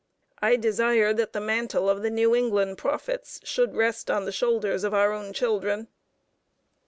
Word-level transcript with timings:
I 0.41 0.55
desire 0.55 1.13
that 1.13 1.31
the 1.31 1.39
mantle 1.39 1.87
of 1.87 2.01
the 2.01 2.09
New 2.09 2.33
England 2.33 2.79
prophets 2.79 3.39
should 3.43 3.75
rest 3.75 4.09
on 4.09 4.25
the 4.25 4.31
shoulders 4.31 4.83
of 4.83 4.95
our 4.95 5.11
own 5.11 5.31
children. 5.31 5.89